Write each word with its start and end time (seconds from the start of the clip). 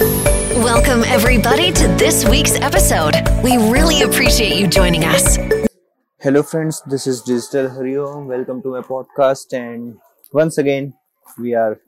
Welcome, 0.00 1.04
everybody, 1.04 1.72
to 1.72 1.88
this 1.98 2.24
week's 2.28 2.54
episode. 2.60 3.14
We 3.42 3.56
really 3.56 4.02
appreciate 4.02 4.56
you 4.56 4.66
joining 4.66 5.04
us. 5.04 5.38
Hello, 6.20 6.42
friends. 6.42 6.82
This 6.86 7.06
is 7.06 7.22
Digital 7.22 7.68
Hariom. 7.68 8.26
Welcome 8.26 8.62
to 8.62 8.70
my 8.70 8.80
podcast. 8.80 9.52
And 9.52 9.98
once 10.32 10.58
again, 10.58 10.94
we 11.38 11.54
are 11.54 11.78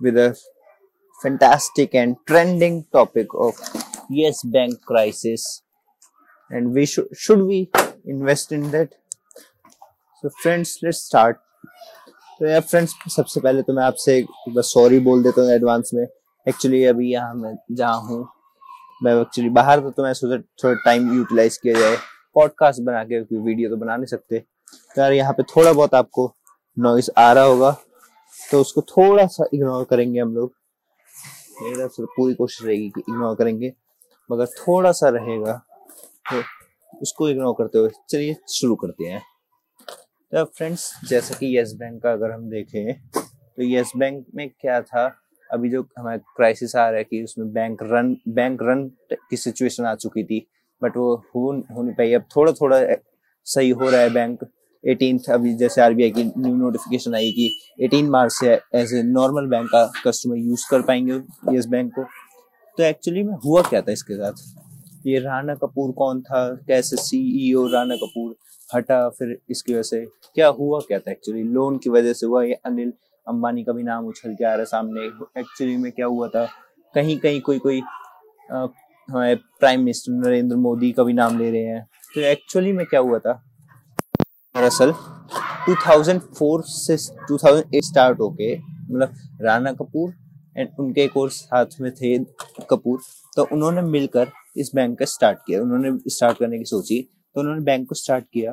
with 0.00 0.16
a 0.16 0.38
fantastic 1.22 1.94
and 1.94 2.16
trending 2.26 2.84
topic 2.92 3.28
of 3.34 3.54
yes 4.10 4.42
bank 4.42 4.82
crisis 4.82 5.62
and 6.50 6.72
we 6.72 6.84
should 6.86 7.08
should 7.16 7.42
we 7.42 7.70
invest 8.04 8.52
in 8.52 8.70
that 8.70 8.94
so 10.20 10.30
friends 10.42 10.78
let's 10.82 11.00
start 11.02 11.40
तो 12.38 12.46
यार 12.46 12.60
friends 12.60 12.94
सबसे 13.16 13.40
पहले 13.40 13.62
तो 13.62 13.72
मैं 13.72 13.84
आपसे 13.84 14.14
बस 14.56 14.72
sorry 14.74 14.98
बोल 15.06 15.22
देता 15.22 15.40
हूँ 15.42 15.50
एडवांस 15.52 15.90
में 15.94 16.06
एक्चुअली 16.45 16.83
अभी 16.85 17.11
यहाँ 17.11 17.33
मैं 17.35 17.53
जहाँ 17.71 18.01
हूँ, 18.01 18.27
मैं 19.03 19.13
एक्चुअली 19.21 19.49
बाहर 19.51 19.81
था 19.81 19.89
तो 19.89 20.03
मैं 20.03 20.13
सोचा 20.13 20.37
थोड़ा 20.63 20.73
टाइम 20.85 21.13
यूटिलाइज 21.15 21.57
किया 21.57 21.79
जाए। 21.79 21.97
पॉडकास्ट 22.35 22.81
बना 22.81 23.03
के 23.03 23.19
वीडियो 23.19 23.69
तो 23.69 23.77
बना 23.77 23.95
नहीं 23.95 24.05
सकते। 24.07 24.39
तो 24.39 25.01
यार 25.01 25.13
यहाँ 25.13 25.33
पे 25.33 25.43
थोड़ा 25.45 25.71
बहुत 25.73 25.93
आपको 25.95 26.33
नॉइस 26.77 27.09
आ 27.17 27.31
रहा 27.33 27.43
होगा 27.43 27.71
तो 28.39 28.61
उसको 28.61 28.81
थोड़ा 28.83 29.25
सा 29.27 29.45
इग्नोर 29.53 29.83
करेंगे 29.83 30.19
हम 30.19 30.33
लोग। 30.35 30.53
मेरी 31.61 31.75
तरफ़ 31.75 31.91
से 31.91 32.05
पूरी 32.07 32.33
कोशिश 32.33 32.65
रहेगी 32.65 32.89
कि 32.89 33.01
इग्नोर 33.01 33.35
करेंगे, 33.35 33.73
मगर 34.29 34.45
थोड़ा 34.47 34.91
सा 34.91 35.09
रहेगा 35.09 35.53
तो 36.31 36.41
उसको 36.93 37.29
इग्नोर 37.29 37.53
करते 37.57 37.79
हुए 37.79 37.89
चलिए 38.09 38.35
शुरू 38.49 38.75
करते 38.75 39.05
हैं। 39.05 39.21
तो 40.33 40.43
फ्रेंड्स 40.47 40.91
जैसा 41.05 41.35
कि 41.35 41.57
यस 41.57 41.73
बैंक 41.75 42.01
का 42.03 42.11
अगर 42.11 42.31
हम 42.31 42.49
देखें 42.49 42.93
तो 43.11 43.63
यस 43.63 43.91
बैंक 43.97 44.25
में 44.35 44.49
क्या 44.51 44.81
था? 44.81 45.07
अभी 45.53 45.69
जो 45.69 45.81
हमारा 45.97 46.17
क्राइसिस 46.37 46.75
आ 46.75 46.89
रहा 46.89 46.97
है 46.97 47.03
कि 47.03 47.23
उसमें 47.23 47.51
बैंक 47.53 47.83
रन 47.83 48.15
बैंक 48.29 48.59
रन 48.63 48.89
की 49.13 49.37
सिचुएशन 49.37 49.85
आ 49.85 49.93
चुकी 49.95 50.23
थी 50.23 50.45
बट 50.81 50.97
वो 50.97 51.13
हो 51.35 51.51
नहीं 51.53 51.93
पाई। 51.93 52.13
अब 52.13 52.23
थोड़ा 52.35 52.51
थोड़ा 52.51 52.81
सही 53.47 53.69
हो 53.69 53.89
रहा 53.89 54.01
है 54.01 54.09
बैंक 54.13 54.45
एटीन 54.83 55.19
अभी 55.31 55.53
जैसे 55.53 55.81
आरबीआई 55.81 56.11
की 56.11 56.23
न्यू 56.23 56.55
नोटिफिकेशन 56.55 57.15
आई 57.15 57.31
कि 57.31 57.49
18 57.87 58.09
मार्च 58.09 58.31
से 58.33 58.53
एज 58.75 58.93
ए 58.93 59.01
नॉर्मल 59.03 59.47
बैंक 59.49 59.67
का 59.71 59.85
कस्टमर 60.05 60.37
यूज़ 60.37 60.65
कर 60.71 60.81
पाएँगे 60.81 61.19
यस 61.57 61.65
बैंक 61.67 61.93
को। 61.95 62.03
तो 62.77 62.83
एक्चुअली 62.83 63.23
में 63.23 63.33
हुआ 63.45 63.61
क्या 63.61 63.81
था 63.81 63.91
इसके 63.91 64.15
साथ? 64.15 64.33
ये 65.07 65.19
राणा 65.19 65.55
कपूर 65.55 65.91
कौन 65.91 66.21
था? 66.21 66.47
कैसे 66.67 66.97
सीईओ 66.97 67.67
e 67.67 67.73
राणा 67.73 67.95
कपूर 67.95 68.35
हटा 68.75 69.07
फिर 69.09 69.37
इसकी 69.49 69.73
वजह 69.73 69.83
से 69.83 70.05
क्या 70.35 70.47
हुआ 70.59 70.79
क्या 70.79 70.99
था 70.99 71.11
एक्चुअली 71.11 71.43
लोन 71.43 71.77
की 71.77 71.89
वजह 71.89 72.13
से 72.13 72.25
हुआ 72.25 72.43
ये 72.43 72.53
अनिल 72.65 72.93
अंबानी 73.31 73.63
का 73.63 73.73
भी 73.73 73.83
नाम 73.83 74.05
उछल 74.07 74.33
के 74.33 74.45
आ 74.45 74.49
रहा 74.49 74.59
है 74.59 74.65
सामने। 74.65 75.05
एक्चुअली 75.39 75.77
में 75.77 75.91
क्या 75.91 76.05
हुआ 76.05 76.27
था? 76.27 76.45
कहीं 76.95 77.17
कहीं 77.19 77.41
कोई 77.41 77.59
कोई 77.59 77.81
हमारे 78.51 79.35
प्राइम 79.35 79.79
मिनिस्टर 79.79 80.11
नरेंद्र 80.13 80.55
मोदी 80.57 80.91
का 80.91 81.03
भी 81.03 81.13
नाम 81.13 81.37
ले 81.39 81.51
रहे 81.51 81.61
हैं। 81.63 81.85
तो 82.15 82.21
एक्चुअली 82.21 82.71
में 82.71 82.85
क्या 82.85 82.99
हुआ 82.99 83.19
था? 83.19 83.33
दरअसल 84.55 84.91
2004 85.67 86.61
से 86.67 86.95
2008 87.27 87.83
स्टार्ट 87.85 88.19
होके 88.19 88.55
मतलब 88.57 89.13
राणा 89.41 89.71
कपूर 89.73 90.13
एंड 90.57 90.69
उनके 90.79 91.01
एक 91.01 91.17
और 91.17 91.29
साथ 91.29 91.79
में 91.81 91.91
थे 91.95 92.17
कपूर 92.69 92.99
तो 93.35 93.47
उन्होंने 93.51 93.81
मिलकर 93.81 94.31
इस 94.57 94.71
बैंक 94.75 94.97
का 94.99 95.05
स्टार्ट 95.05 95.37
किया। 95.47 95.61
उन्होंने 95.61 95.91
स्टार्ट 96.07 96.37
करने 96.37 96.57
की 96.57 96.65
सोची 96.65 97.01
तो 97.35 97.41
उन्होंने 97.41 97.61
बैंक 97.63 97.87
को 97.89 97.95
स्टार्ट 97.95 98.25
किया। 98.33 98.51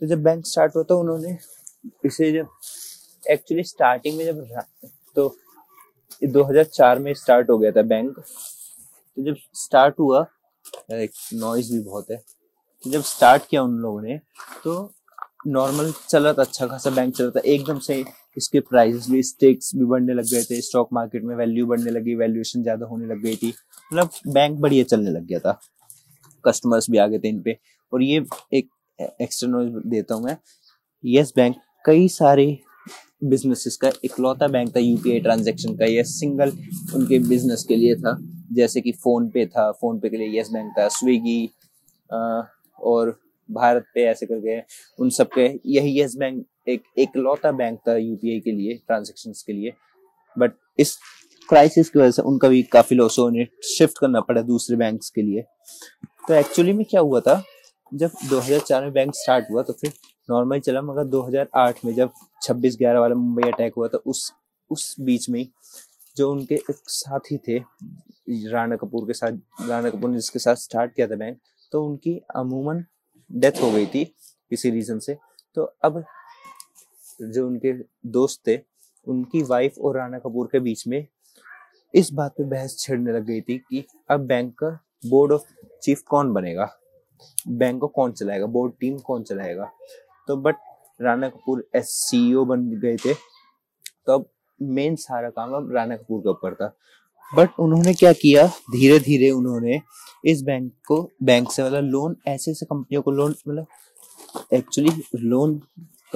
तो 0.00 0.06
जब 0.06 0.22
बैंक 0.22 0.46
स्टार्ट 0.46 0.76
हुआ 0.76 0.82
तो 0.82 0.98
उन्होंने 1.00 1.36
इसे 2.06 2.30
जब 2.32 2.46
एक्चुअली 3.30 3.62
स्टार्टिंग 3.64 4.16
में 4.18 4.24
जब 4.24 4.46
तो 5.16 5.28
2004 6.34 6.98
में 6.98 7.12
स्टार्ट 7.14 7.50
हो 7.50 7.58
गया 7.58 7.70
था 7.72 7.82
बैंक 7.90 8.18
तो 8.18 9.24
जब 9.24 9.36
स्टार्ट 9.56 9.98
हुआ 9.98 10.26
एक 10.92 11.10
नॉइज़ 11.34 11.72
भी 11.72 11.82
बहुत 11.82 12.10
है 12.10 12.16
तो 12.84 12.90
जब 12.90 13.02
स्टार्ट 13.04 13.46
किया 13.50 13.62
उन 13.62 13.78
लोगों 13.80 14.02
ने 14.02 14.18
तो 14.64 14.74
नॉर्मल 15.46 15.92
चला 16.08 16.32
था 16.32 16.42
अच्छा 16.42 16.66
खासा 16.66 16.90
बैंक 16.90 17.14
चला 17.16 17.30
था, 17.30 17.40
एकदम 17.40 17.78
से 17.78 18.04
इसके 18.36 18.60
प्राइसेस 18.60 19.08
भी 19.10 19.22
स्टेक्स 19.22 19.74
भी 19.74 19.84
बढ़ने 19.84 20.14
लग 20.14 20.24
गए 20.24 20.42
थे 20.42 20.60
स्टॉक 20.60 20.88
मार्केट 20.92 21.22
में 21.24 21.34
वैल्यू 21.36 21.66
बढ़ने 21.66 21.90
लगी 21.90 22.14
वैल्यूएशन 22.14 22.62
ज़्यादा 22.62 22.86
होने 22.86 23.06
लग 23.06 23.22
गई 23.22 23.36
थी 23.36 23.48
मतलब 23.92 24.10
बैंक 24.34 24.58
बढ़िया 24.60 24.84
चलने 24.84 25.10
लग 25.10 25.26
गया 25.26 25.38
था। 25.38 25.58
कस्टमर्स 26.44 26.90
भी 26.90 26.98
आ 26.98 27.06
गए 27.06 27.18
थे 27.18 27.28
इन 27.28 27.40
पे। 27.42 27.56
और 27.92 28.02
ये 28.02 28.24
एक 28.54 28.68
एक्सटर्नल 29.22 29.80
देता 29.90 30.14
हूँ 30.14 30.24
मैं। 30.24 30.36
यस 31.04 31.32
बैंक 31.36 31.56
कई 31.84 32.08
सारे 32.08 32.46
बिजनेसेस 33.22 33.76
का, 33.76 33.90
इकलौता 34.04 34.48
बैंक 34.48 34.74
था 34.76 34.80
यूपीआई 34.80 35.20
ट्रांजेक्शन 35.20 35.76
का 35.76 35.86
ये 35.86 36.04
सिंगल 36.06 36.52
उनके 36.94 37.18
बिज़नेस 37.18 37.64
के 37.68 37.76
लिए 37.76 37.94
था। 37.96 38.16
जैसे 38.52 38.80
कि 38.80 38.92
फ़ोन 38.94 39.28
पे 39.30 39.46
था 39.46 39.70
फ़ोन 39.72 39.98
पे 40.00 40.08
के 40.08 40.16
लिए 40.16 40.38
यस 40.38 40.48
बैंक 40.52 40.72
था 40.78 40.88
स्विगी 40.90 41.50
और 42.10 43.18
भारत 43.48 43.84
पे 43.94 44.04
ऐसे 44.06 44.26
करके 44.26 44.58
उन 44.98 45.10
सब 45.10 45.28
के 45.34 45.48
यही 45.66 46.00
यस 46.00 46.14
बैंक 46.18 46.44
एक 46.68 46.82
इकलौता 46.98 47.52
बैंक 47.52 47.78
था 47.88 47.96
यूपीआई 47.96 48.40
के 48.40 48.52
लिए 48.52 48.74
ट्रांजेक्शन 48.76 49.32
के 49.46 49.52
लिए। 49.52 49.72
बट 50.36 50.52
इस 50.78 50.96
क्राइसिस 51.48 51.88
की 51.90 51.98
वजह 51.98 52.10
से 52.10 52.22
उनका 52.22 52.48
भी 52.48 52.62
काफ़ी 52.72 52.96
लॉस 52.96 53.18
हो 53.18 53.24
उन्हें 53.26 53.46
शिफ्ट 53.68 53.98
करना 53.98 54.20
पड़ा 54.20 54.42
दूसरे 54.42 54.76
बैंक्स 54.76 55.10
के 55.10 55.22
लिए। 55.22 55.42
तो 56.28 56.34
एक्चुअली 56.34 56.72
में 56.72 56.84
क्या 56.90 57.00
हुआ 57.00 57.20
था, 57.20 57.42
जब 57.92 58.10
2004 58.30 58.82
में 58.82 58.92
बैंक 58.92 59.14
स्टार्ट 59.14 59.44
हुआ 59.50 59.62
तो 59.62 59.72
फिर 59.72 59.92
नॉर्मल 60.30 60.60
चला, 60.60 60.82
मगर 60.82 61.04
2008 61.06 61.84
में 61.84 61.94
जब 61.94 62.10
26 62.42 62.76
ग्यारह 62.78 63.00
वाला 63.00 63.14
मुंबई 63.14 63.50
अटैक 63.50 63.74
हुआ 63.76 63.88
तो 63.88 64.02
उस 64.06 64.32
उस 64.70 64.94
बीच 65.00 65.28
में 65.30 65.46
जो 66.16 66.30
उनके 66.32 66.54
एक 66.54 66.76
साथी 66.88 67.36
थे, 67.48 67.58
राणा 68.50 68.76
कपूर 68.76 69.06
के 69.06 69.12
साथ, 69.12 69.32
राणा 69.68 69.90
कपूर 69.90 70.10
ने 70.10 70.16
जिसके 70.16 70.38
साथ 70.38 70.56
स्टार्ट 70.56 70.94
किया 70.94 71.06
था 71.06 71.16
बैंक 71.16 71.38
तो 71.72 71.84
उनकी 71.84 72.16
अमूमन 72.36 72.84
डेथ 73.30 73.62
हो 73.62 73.70
गई 73.72 73.86
थी 73.86 74.04
किसी 74.50 74.70
रीजन 74.70 74.98
से। 74.98 75.16
तो 75.54 75.62
अब 75.84 76.04
जो 77.22 77.46
उनके 77.46 77.72
दोस्त 78.10 78.40
थे, 78.48 78.58
उनकी 79.06 79.42
वाइफ 79.42 79.78
और 79.78 79.96
राणा 79.96 80.18
कपूर 80.18 80.48
के 80.52 80.60
बीच 80.60 80.86
में 80.86 81.06
इस 81.94 82.12
बात 82.12 82.34
पे 82.38 82.44
बहस 82.44 82.76
छिड़ने 82.78 83.12
लग 83.12 83.24
गई 83.24 83.40
थी 83.40 83.58
कि 83.58 83.84
अब 84.10 84.26
बैंक 84.26 84.54
का 84.58 84.68
बोर्ड 85.06 85.32
ऑफ़ 85.32 85.42
चीफ 85.82 86.02
कौन 86.02 86.32
बनेगा? 86.32 86.68
बैंक 87.48 87.80
को 87.80 87.88
कौन 87.88 88.12
चलाएगा? 88.12 88.46
बोर्ड 88.46 88.72
टीम 88.80 88.98
कौन 88.98 89.22
चलाएगा? 89.22 89.70
तो 90.30 90.36
but 90.36 90.56
Rana 91.02 91.28
Kapoor 91.28 91.68
as 91.74 91.86
CEO 91.90 92.44
बन 92.44 92.60
गए 92.82 92.96
थे। 92.96 93.14
तो 94.06 94.12
अब 94.12 94.24
मेन 94.62 94.96
सारा 94.96 95.30
काम 95.30 95.52
अब 95.52 95.72
राणा 95.74 95.96
कपूर 95.96 96.20
के 96.20 96.28
ऊपर 96.28 96.54
था। 96.54 96.76
बट 97.34 97.48
उन्होंने 97.60 97.94
क्या 97.94 98.12
किया? 98.12 98.46
धीरे 98.46 98.98
धीरे 98.98 99.30
उन्होंने 99.30 99.80
इस 100.24 100.42
बैंक 100.42 100.72
को 100.88 101.10
बैंक 101.22 101.52
से 101.52 101.64
मतलब 101.64 101.84
लोन 101.84 102.16
ऐसे 102.28 102.50
ऐसे 102.50 102.66
कंपनियों 102.66 103.02
को 103.02 103.10
लोन 103.10 103.34
मतलब 103.48 103.66
एक्चुअली 104.54 104.90
लोन 105.16 105.60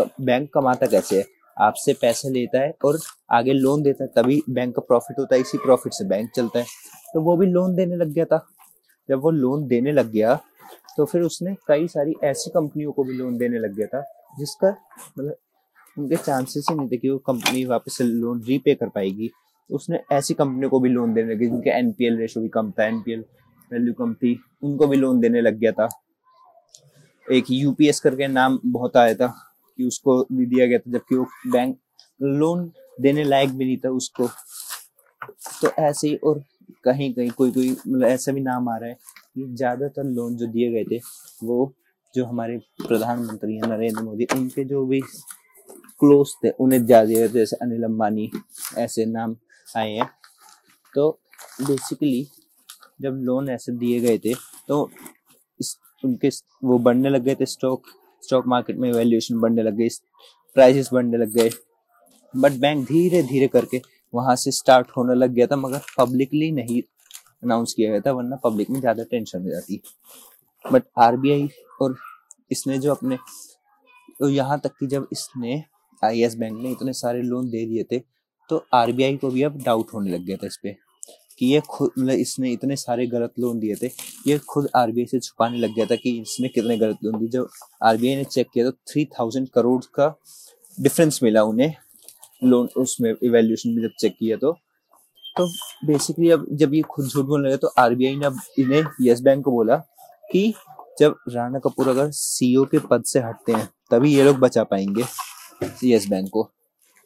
बैंक 0.00 0.48
कमाता 0.54 0.86
कैसे 0.86 1.18
है? 1.18 1.24
आपसे 1.60 1.92
पैसे 1.92 2.30
लेता 2.30 2.60
है 2.60 2.74
और 2.84 2.98
आगे 3.30 3.52
लोन 3.52 3.82
देता 3.82 4.04
है, 4.04 4.10
तभी 4.16 4.42
बैंक 4.50 4.74
का 4.76 4.82
प्रॉफिट 4.82 5.18
होता 5.18 5.34
है, 5.34 5.40
इसी 5.40 5.58
प्रॉफिट 5.58 5.92
से 5.92 6.04
बैंक 6.04 6.30
चलता 6.30 6.58
है। 6.58 6.64
तो 7.14 7.20
वो 7.20 7.36
भी 7.36 7.46
लोन 7.46 7.74
देने 7.74 7.96
लग 7.96 8.08
गया 8.08 8.24
था। 8.24 8.46
जब 9.08 9.20
वो 9.20 9.30
लोन 9.30 9.66
देने 9.66 9.92
लग 9.92 10.10
गया 10.10 10.40
तो 10.96 11.04
फिर 11.04 11.22
उसने 11.22 11.54
कई 11.68 11.88
सारी 11.88 12.14
ऐसी 12.24 12.50
कंपनियों 12.50 12.92
को 12.92 13.04
भी 13.04 13.12
लोन 13.12 13.36
देने 13.38 13.58
लग 13.58 13.74
गया 13.74 13.86
था, 13.86 14.00
जिसका 14.38 14.70
मतलब 15.18 15.36
उनके 15.98 16.16
चांसेस 16.16 16.66
ही 16.70 16.76
नहीं 16.76 16.88
थे 16.88 16.96
कि 16.96 17.08
वो 17.10 17.18
कंपनी 17.18 17.64
वापस 17.64 17.98
लोन 18.00 18.42
रीपे 18.42 18.74
कर 18.74 18.88
पाएगी। 18.88 19.30
उसने 19.70 20.00
ऐसी 20.12 20.34
कंपनियों 20.34 20.70
को 20.70 20.80
भी 20.80 20.88
लोन 20.88 21.14
देने 21.14 21.34
लगे, 21.34 21.46
जिनके 21.46 21.70
एनपीएल 21.70 22.16
रेशो 22.18 22.40
भी 22.40 22.48
कम 22.48 22.70
था 22.70 22.86
एनपीएल 22.86 23.24
वैल्यू 23.70 23.92
कम 23.92 24.14
थी, 24.14 24.38
उनको 24.62 24.86
भी 24.86 24.96
लोन 24.96 25.20
देने 25.20 25.40
लग 25.40 25.58
गया 25.58 25.72
था। 25.72 25.88
एक 27.26 27.44
यूपीएस 27.50 28.00
करके 28.00 28.26
नाम 28.28 28.58
बहुत 28.64 28.96
आया 28.96 29.14
था 29.14 29.26
कि 29.78 29.84
उसको 29.84 30.22
भी 30.32 30.46
दिया 30.46 30.66
गया 30.66 30.78
था, 30.78 30.90
जबकि 30.90 31.14
वो 31.14 31.26
बैंक 31.46 31.78
लोन 32.20 32.70
देने 33.00 33.24
लायक 33.24 33.50
भी 33.50 33.64
नहीं 33.64 33.76
था 33.76 33.90
उसको। 33.90 34.28
तो 35.62 35.70
ऐसे 35.78 36.08
ही 36.08 36.16
और 36.16 36.42
कहीं 36.84 37.12
कहीं 37.14 37.30
कोई 37.30 37.50
कोई 37.52 37.70
मतलब 37.70 38.04
ऐसा 38.04 38.32
भी 38.32 38.40
नाम 38.40 38.68
आ 38.68 38.76
रहा 38.76 38.88
है 38.88 38.96
ज़्यादातर 39.36 40.04
लोन 40.06 40.36
जो 40.36 40.46
दिए 40.48 40.70
गए 40.72 40.84
थे, 40.84 41.00
वो 41.42 41.72
जो 42.14 42.24
हमारे 42.24 42.58
प्रधानमंत्री 42.80 43.54
हैं, 43.54 43.68
नरेंद्र 43.68 44.02
मोदी, 44.02 44.26
उनके 44.34 44.64
जो 44.64 44.84
भी 44.86 45.00
क्लोज 46.00 46.34
थे, 46.44 46.50
उन्हें 46.50 46.84
ज़्यादा 46.86 47.04
दिए 47.06 47.16
गए 47.16 47.28
थे, 47.28 47.32
जैसे 47.32 47.56
अनिल 47.62 47.84
अंबानी, 47.84 48.30
ऐसे 48.78 49.04
नाम 49.06 49.36
आए 49.68 49.90
हैं। 49.90 50.08
तो 50.94 51.10
बेसिकली 51.60 52.26
जब 53.02 53.20
लोन 53.24 53.48
ऐसे 53.50 53.72
दिए 53.74 54.00
गए 54.00 54.18
थे 54.18 54.34
तो 54.68 54.88
इस, 55.60 55.76
उनके 56.04 56.28
वो 56.64 56.78
बढ़ने 56.78 57.10
लग 57.10 57.22
गए 57.24 57.34
थे 57.34 57.46
स्टॉक 57.46 57.86
स्टॉक 58.22 58.46
मार्केट 58.46 58.76
में 58.76 58.90
वैल्यूएशन 58.92 59.38
बढ़ने 59.40 59.62
लग 59.62 59.76
गई 59.76 59.88
प्राइसेस 60.56 60.88
बढ़ने 60.92 61.18
लग 61.18 61.32
गए। 61.32 61.50
बट 62.34 62.52
बैंक 62.60 62.86
धीरे 62.88 63.22
धीरे 63.22 63.48
करके 63.48 63.80
वहाँ 64.14 64.36
से 64.36 64.50
स्टार्ट 64.52 64.90
होने 64.96 65.14
लग 65.14 65.30
गया 65.30 65.46
था, 65.46 65.56
मगर 65.56 65.80
पब्लिकली 65.98 66.50
नहीं 66.52 66.80
अनाउंस 67.44 67.72
किया 67.72 67.90
गया 67.90 68.00
था, 68.00 68.12
वरना 68.12 68.36
पब्लिक 68.44 68.70
में 68.70 68.80
ज़्यादा 68.80 69.04
टेंशन 69.04 69.42
हो 69.42 69.50
जाती। 69.50 69.80
बट 70.64 70.82
आरबीआई 71.00 71.48
और 71.82 71.96
इसने 72.50 72.78
जो 72.78 72.90
अपने 72.90 73.18
तो 74.20 74.28
यहाँ 74.30 74.58
तक 74.60 74.72
कि 74.80 74.86
जब 74.86 75.08
इसने 75.12 75.62
आईएस 76.02 76.34
बैंक 76.36 76.62
ने 76.62 76.70
इतने 76.70 76.92
सारे 76.94 77.22
लोन 77.22 77.48
दे 77.50 77.64
दिए 77.66 77.84
थे 77.92 77.98
तो 78.50 78.64
आरबीआई 78.74 79.16
को 79.16 79.30
भी 79.30 79.42
अब 79.42 79.62
डाउट 79.64 79.92
होने 79.94 80.10
लग 80.10 80.24
गया 80.24 80.36
था 80.36 80.46
इस 80.46 80.56
पर 80.56 80.74
कि 81.38 81.46
ये 81.46 81.60
खुद 81.68 81.90
मतलब 81.98 82.14
इसने 82.14 82.50
इतने 82.52 82.76
सारे 82.76 83.06
गलत 83.06 83.32
लोन 83.40 83.58
दिए 83.60 83.74
थे, 83.74 83.86
ये 84.26 84.38
खुद 84.48 84.68
आरबीआई 84.76 85.06
से 85.06 85.18
छुपाने 85.20 85.58
लग 85.58 85.74
गया 85.74 85.86
था 85.86 85.96
कि 85.96 86.10
इसने 86.20 86.48
कितने 86.48 86.76
गलत 86.78 86.98
लोन 87.04 87.18
दिए। 87.18 87.28
जब 87.30 87.48
आरबीआई 87.82 88.16
ने 88.16 88.24
चेक 88.26 88.48
किया 88.54 88.64
तो 88.64 88.72
थ्री 88.90 89.04
थाउज़ेंड 89.12 89.48
करोड़ 89.48 89.80
का 89.94 90.14
डिफरेंस 90.78 91.20
मिला 91.22 91.42
उन्हें 91.44 91.74
लोन 92.42 92.68
उसमें 92.76 93.10
इवेल्यूशन 93.12 93.70
में 93.70 93.82
जब 93.82 93.90
चेक 94.00 94.16
किया 94.18 94.36
तो। 94.36 94.56
तो 95.36 95.46
बेसिकली 95.86 96.30
अब 96.30 96.46
जब 96.52 96.74
ये 96.74 96.80
खुद 96.90 97.06
झूठ 97.06 97.24
बोलने 97.26 97.48
लगे 97.48 97.56
तो 97.56 97.68
आरबीआई 97.78 98.16
ने 98.16 98.26
अब 98.26 98.40
इन्हें 98.58 98.84
यस 99.02 99.20
बैंक 99.20 99.44
को 99.44 99.50
बोला 99.50 99.76
कि 100.30 100.52
जब 101.00 101.16
राणा 101.28 101.58
कपूर 101.58 101.88
अगर 101.88 102.10
सीईओ 102.10 102.64
के 102.64 102.78
पद 102.90 103.04
से 103.04 103.20
हटते 103.20 103.52
हैं, 103.52 103.68
तभी 103.90 104.14
ये 104.14 104.24
लोग 104.24 104.38
बचा 104.38 104.64
पाएँगे 104.64 105.04
यस 105.84 106.06
बैंक 106.08 106.28
को। 106.32 106.50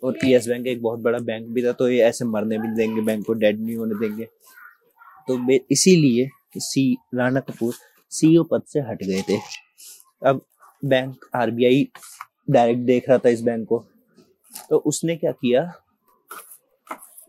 और 0.02 0.16
यस 0.24 0.46
बैंक 0.48 0.66
एक 0.66 0.82
बहुत 0.82 1.00
बड़ा 1.00 1.18
बैंक 1.18 1.46
भी 1.48 1.64
था 1.64 1.72
तो 1.72 1.88
ये 1.88 2.02
ऐसे 2.02 2.24
मरने 2.24 2.58
भी 2.58 2.68
देंगे 2.76 3.00
बैंक 3.02 3.24
को 3.26 3.32
डेड 3.34 3.60
नहीं 3.60 3.76
होने 3.76 3.94
देंगे। 3.98 4.24
तो 5.28 5.38
इसीलिए 5.72 6.28
सी 6.56 6.96
राणा 7.14 7.40
कपूर 7.40 7.74
सीईओ 8.12 8.44
पद 8.44 8.62
से 8.66 8.80
हट 8.80 9.02
गए 9.04 9.22
थे। 9.28 9.38
अब 10.22 10.40
बैंक 10.82 11.24
आरबीआई 11.36 11.88
डायरेक्ट 12.50 12.80
देख 12.80 13.08
रहा 13.08 13.18
था 13.18 13.28
इस 13.28 13.42
बैंक 13.42 13.66
को। 13.68 13.84
तो 14.70 14.76
उसने 14.86 15.16
क्या 15.16 15.32
किया? 15.32 15.70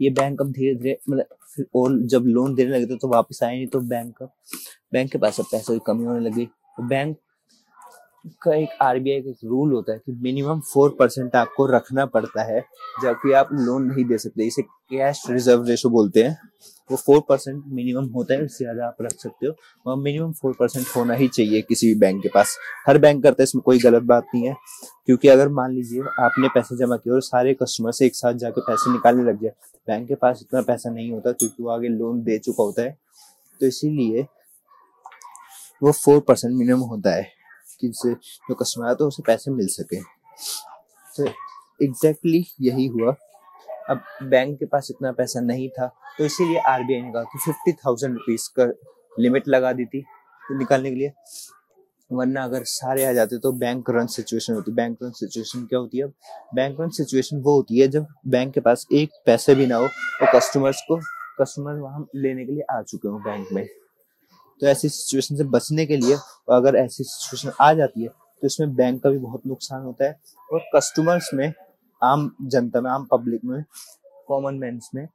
ये 0.02 0.10
बैंक 0.10 0.42
अब 0.42 0.52
धीरे 0.52 0.76
धीरे 0.76 0.98
मतलब 1.10 1.66
और 1.76 1.98
जब 2.08 2.24
लोन 2.26 2.54
देने 2.56 2.72
लगे 2.72 2.86
थे 2.86 2.98
तो 2.98 3.08
वापस 3.08 3.40
आए 3.44 3.56
नहीं 3.56 3.68
तो 3.68 3.80
बैंक 3.82 4.16
का 4.18 4.26
बैंक 4.94 5.12
के 5.12 5.18
पास 5.18 5.40
अब 5.40 5.46
पैसों 5.52 5.74
की 5.74 5.80
कमी 5.88 6.06
होने 6.06 6.20
लगी। 6.20 6.46
तो 6.46 6.84
बैंक 6.84 7.18
का 8.44 8.54
एक 8.56 8.70
आरबीआई 8.82 9.22
का 9.22 9.30
एक 9.30 9.44
रूल 9.44 9.72
होता 9.74 9.94
है 9.94 10.00
कि 10.06 10.12
मिनिमम 10.14 10.60
फोर 10.74 10.96
परसेंट 11.00 11.36
आपको 11.36 11.66
रखना 11.68 12.06
पड़ता 12.06 12.44
है, 12.44 12.60
जबकि 13.04 13.32
आप 13.34 13.50
लोन 13.54 13.84
नहीं 13.84 14.06
दे 14.06 14.18
सकते। 14.18 14.48
इसे 14.48 14.62
कैश 14.62 15.24
रिज़र्व 15.30 15.66
रेशो 15.68 15.90
बोलते 15.90 16.24
हैं। 16.24 16.38
वो 16.90 16.98
फोर 16.98 17.20
परसेंट 17.30 17.64
मिनिमम 17.68 18.06
होता 18.14 18.34
है 18.34 18.46
इससे 18.46 18.64
ज़्यादा 18.64 18.88
आप 18.88 19.02
रख 19.02 19.12
सकते 19.14 19.48
हो। 19.48 19.54
और 19.86 19.98
मिनिमम 19.98 20.32
फोर 20.34 20.54
परसेंट 20.60 20.86
होना 20.96 21.14
ही 21.14 21.28
चाहिए 21.28 21.62
किसी 21.62 21.88
भी 21.88 22.00
बैंक 22.00 22.22
के 22.24 22.30
पास। 22.30 22.58
हर 22.88 22.98
बैंक 22.98 23.24
करता 23.24 23.42
है, 23.42 23.44
इसमें 23.44 23.62
कोई 23.62 23.80
गलत 23.80 24.04
बात 24.04 24.26
नहीं 24.36 24.48
है। 24.48 24.56
क्योंकि 25.06 25.28
अगर 25.28 25.50
मान 25.50 25.72
लीजिए, 25.72 26.02
आपने 26.20 26.48
पैसे 26.56 26.78
जमा 26.78 26.96
किए 26.98 27.14
और 27.14 27.22
सारे 27.22 27.54
कस्टमर 27.62 27.92
से 27.92 28.06
एक 28.06 28.16
साथ 28.16 28.34
जाके 28.36 28.62
पैसे 28.62 28.92
निकालने 28.92 29.24
लग 29.24 29.42
जाए 29.44 29.54
बैंक 29.88 30.08
के 30.08 30.16
पास 30.16 30.40
इतना 30.42 30.62
पैसा 30.64 30.90
नहीं 30.90 31.12
होता 31.12 31.32
क्योंकि 31.32 31.64
वो 31.64 31.70
आगे 31.70 31.88
लोन 31.90 32.22
दे 32.24 32.38
चुका 32.40 32.64
होता 32.64 32.82
है। 32.82 32.98
तो 33.62 33.66
इसीलिए 33.66 34.26
वो 35.82 35.92
फोर 35.94 36.20
परसेंट 36.20 36.54
मिनिमम 36.54 36.80
होता 36.88 37.16
है 37.16 37.28
कि 37.82 37.88
जो 37.90 38.54
कस्टमर 38.54 38.86
आया 38.86 38.94
तो 38.94 39.08
उसे 39.08 39.24
पैसे 39.28 39.52
मिल 39.52 39.68
सके। 39.70 40.02
तो 41.16 41.26
एग्जैक्टली 41.80 42.46
यही 42.62 42.86
हुआ। 42.90 43.16
अब 43.90 44.02
बैंक 44.24 44.58
के 44.60 44.66
पास 44.66 44.88
इतना 44.92 45.12
पैसा 45.12 45.42
नहीं 45.42 45.70
था 45.70 45.88
तो 46.18 46.26
इसीलिए 46.26 46.60
आरबीआई 46.68 47.02
ने 47.02 47.12
कहा 47.12 47.24
कि 47.24 47.40
फिफ्टी 47.46 47.72
थाउज़ेंड 47.76 48.14
रुपीज़ 48.14 48.50
का 48.60 48.72
लिमिट 49.20 49.48
लगा 49.48 49.72
दी 49.74 49.86
थी 49.86 50.04
निकालने 50.44 50.90
के 50.90 50.96
लिए। 50.96 51.12
वरना 52.12 52.44
अगर 52.44 52.64
सारे 52.66 53.06
आ 53.06 53.12
जाते 53.14 53.38
तो 53.38 53.52
बैंक 53.54 53.90
रन 53.90 54.08
सिचुएशन 54.08 54.54
होती। 54.54 54.72
बैंक 54.72 54.98
रन 55.04 55.12
सिचुएशन 55.12 55.66
क्या 55.66 55.80
होती 55.80 55.98
है 55.98 56.06
बैंक 56.56 56.80
रन 56.82 56.90
सिचुएशन 56.90 57.42
वो 57.42 57.56
होती 57.56 57.80
है 57.80 57.88
जब 57.88 58.08
बैंक 58.28 58.54
के 58.54 58.60
पास 58.60 58.86
एक 58.94 59.10
पैसे 59.26 59.56
भी 59.56 59.68
ना 59.68 59.76
हो 59.76 59.84
और 59.84 60.32
कस्टमर्स 60.36 60.82
को 60.88 60.98
कस्टमर 61.42 61.74
वहाँ 61.74 62.06
लेने 62.16 62.46
के 62.46 62.52
लिए 62.52 62.64
आ 62.72 62.82
चुके 62.82 63.08
हो 63.08 63.20
बैंक 63.20 63.48
में। 63.54 63.66
तो 64.62 64.68
ऐसी 64.68 64.90
सिचुएशन 64.90 65.36
से 65.36 65.44
बचने 65.50 65.86
के 65.86 65.98
लिए 65.98 66.16
और 66.16 66.56
अगर 66.56 66.76
ऐसी 66.78 67.04
सिचुएशन 67.04 67.52
आ 67.62 67.74
जाती 67.74 68.04
है 68.04 68.10
तो 68.10 68.48
इसमें 68.48 68.76
बैंक 68.76 69.02
का 69.04 69.10
भी 69.10 69.18
बहुत 69.18 69.42
नुकसान 69.48 69.84
होता 69.84 70.06
है 70.06 70.20
और 70.54 70.64
कस्टमर्स 70.76 71.30
में 71.34 71.52
आम 72.02 72.32
जनता 72.44 72.82
में, 72.82 72.90
आम 72.92 73.08
पब्लिक 73.12 73.42
में 73.46 73.64
कॉमन 74.28 74.56
मैन 74.56 74.80
में, 74.96 75.08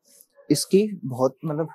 इसकी 0.50 0.88
बहुत 1.04 1.36
मतलब 1.44 1.68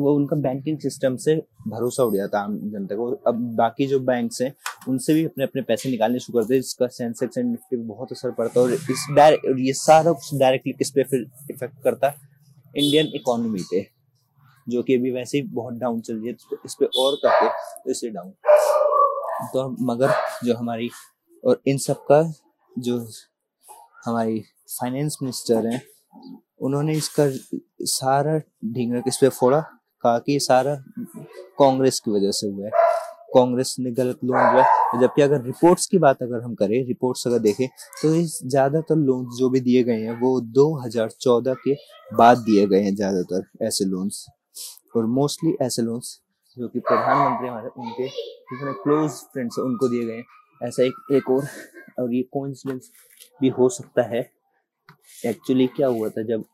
वो 0.00 0.12
उनका 0.16 0.36
बैंकिंग 0.36 0.78
सिस्टम 0.80 1.16
से 1.16 1.34
भरोसा 1.68 2.02
उड़ 2.04 2.14
जाता 2.16 2.40
आम 2.40 2.56
जनता 2.72 2.96
को। 2.96 3.10
अब 3.28 3.40
बाकी 3.56 3.86
जो 3.86 3.98
बैंक 4.00 4.30
हैं, 4.42 4.52
उनसे 4.88 5.14
भी 5.14 5.24
अपने 5.24 5.44
अपने 5.44 5.62
पैसे 5.62 5.90
निकालने 5.90 6.18
शुरू 6.18 6.38
करते 6.38 6.54
हैं 6.54 6.60
जिसका 6.60 6.86
सेंसेक्स 6.88 7.38
एंड 7.38 7.50
निफ्टी 7.50 7.76
बहुत 7.78 8.12
असर 8.12 8.30
पड़ता 8.30 8.60
है 8.60 8.66
और 8.66 8.72
इस 8.72 9.06
डायरेक्ट 9.16 9.58
ये 9.58 9.72
सारा 9.74 10.12
कुछ 10.12 10.34
डायरेक्टली 10.40 10.72
किस 10.72 10.90
पे 10.90 11.02
फिर 11.04 11.26
इफ़ेक्ट 11.50 11.82
करता 11.84 12.08
इंडियन 12.74 13.06
इकोनॉमी 13.14 13.62
पे, 13.70 13.86
जो 14.66 14.82
कि 14.82 14.94
अभी 14.94 15.10
वैसे 15.10 15.38
ही 15.38 15.44
बहुत 15.50 15.74
डाउन 15.74 16.00
चल 16.00 16.14
रही 16.14 16.26
है 16.26 16.32
तो 16.32 16.56
इस 16.64 16.76
पे 16.80 16.86
और 16.98 17.16
करके 17.24 17.48
तो 17.84 17.90
इसे 17.90 18.10
डाउन 18.10 18.30
तो 19.52 19.68
मगर 19.86 20.14
जो 20.44 20.54
हमारी 20.54 20.90
और 21.44 21.60
इन 21.66 21.78
सब 21.78 22.04
का 22.10 22.20
जो 22.78 22.98
हमारी 24.06 24.40
फाइनेंस 24.70 25.16
मिनिस्टर 25.22 25.66
हैं, 25.66 25.82
उन्होंने 26.60 26.92
इसका 26.92 27.28
सारा 27.90 28.38
ढींग 28.74 29.02
इस 29.08 29.16
पे 29.16 29.28
फोड़ा, 29.28 29.60
कहा 30.04 30.18
कि 30.18 30.38
सारा 30.40 30.74
कांग्रेस 31.58 32.00
की 32.00 32.10
वजह 32.10 32.30
से 32.30 32.48
हुआ 32.48 32.66
है। 32.66 32.88
कांग्रेस 33.34 33.74
ने 33.80 33.90
गलत 33.92 34.18
लोन 34.24 34.52
दिया 34.52 35.00
जबकि 35.00 35.22
अगर 35.22 35.42
रिपोर्ट्स 35.42 35.86
की 35.86 35.98
बात 35.98 36.22
अगर 36.22 36.42
हम 36.42 36.54
करें 36.54 36.76
रिपोर्ट्स 36.86 37.26
अगर 37.26 37.38
देखें 37.38 37.66
तो 38.02 38.14
इस 38.14 38.38
ज़्यादातर 38.44 38.96
लोन 38.98 39.26
जो 39.36 39.50
भी 39.50 39.60
दिए 39.60 39.82
गए 39.84 40.00
हैं, 40.00 40.18
वो 40.20 40.40
2014 40.40 41.54
के 41.64 41.74
बाद 42.12 42.38
दिए 42.38 42.66
गए 42.66 42.80
हैं 42.82 42.94
ज़्यादातर 42.94 43.66
ऐसे 43.66 43.84
लोन्स 43.84 44.24
और 44.96 45.06
मोस्टली 45.08 45.56
ऐसे 45.62 45.82
लोन्स 45.82 46.18
जो 46.56 46.68
कि 46.68 46.78
प्रधानमंत्री 46.80 47.48
हमारे, 47.48 47.68
उनके, 47.68 48.06
जितने 48.06 48.72
क्लोज 48.82 49.10
फ्रेंड्स 49.32 49.58
उनको 49.58 49.88
दिए 49.88 50.04
गए 50.06 50.16
हैं। 50.16 50.24
ऐसा 50.62 50.82
एक 50.82 50.94
एक 51.12 51.30
और 51.30 51.44
और 52.00 52.14
ये 52.14 52.22
कोइंसिडेंस 52.32 52.90
भी 53.40 53.48
हो 53.48 53.68
सकता 53.68 54.02
है। 54.04 54.20
एक्चुअली 55.26 55.66
क्या 55.66 55.86
हुआ 55.88 56.08
था 56.08 56.22
जब 56.22 56.44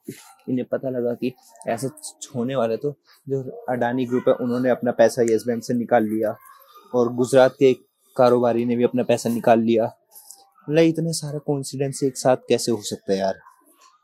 इन्हें 0.48 0.64
पता 0.64 0.90
लगा 0.90 1.12
कि 1.14 1.32
ऐसा 1.68 1.88
होने 2.34 2.56
वाला 2.56 2.76
तो 2.76 2.94
जो 3.28 3.42
अडानी 3.68 4.04
ग्रुप 4.06 4.28
है, 4.28 4.34
उन्होंने 4.34 4.70
अपना 4.70 4.92
पैसा 4.92 5.22
यस 5.22 5.44
बैंक 5.46 5.64
से 5.64 5.74
निकाल 5.74 6.04
लिया 6.04 6.36
और 6.94 7.12
गुजरात 7.14 7.54
के 7.58 7.72
कारोबारी 8.16 8.64
ने 8.64 8.76
भी 8.76 8.84
अपना 8.84 9.02
पैसा 9.02 9.30
निकाल 9.30 9.60
लिया। 9.60 9.84
मतलब 10.68 10.82
इतने 10.82 11.12
सारे 11.12 11.38
कोइंसिडेंस 11.38 12.02
एक 12.02 12.16
साथ 12.16 12.36
कैसे 12.48 12.72
हो 12.72 12.80
सकता 12.82 13.12
है 13.12 13.18
यार? 13.18 13.38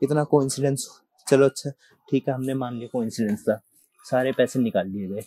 इतना 0.02 0.24
कोइंसिडेंस 0.24 0.88
चलो 1.26 1.46
अच्छा 1.46 1.70
ठीक 2.08 2.28
है, 2.28 2.34
हमने 2.34 2.54
मान 2.54 2.74
लिया 2.74 2.88
कोइंसिडेंस 2.92 3.42
था। 3.42 3.60
सारे 4.04 4.32
पैसे 4.32 4.58
निकाल 4.58 4.88
लिए 4.88 5.08
गए। 5.08 5.22